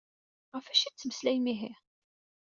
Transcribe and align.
Ɣef 0.55 0.65
acu 0.67 0.83
i 0.83 0.87
ad 0.87 0.93
tettmeslayem 0.95 1.45
ihi? 1.53 1.71